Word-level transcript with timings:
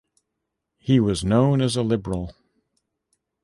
He 0.79 0.99
was 0.99 1.23
known 1.23 1.61
as 1.61 1.75
a 1.75 1.83
liberal. 1.83 2.33